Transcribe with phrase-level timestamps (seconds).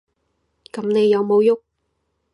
[0.71, 1.51] 噉你有無郁？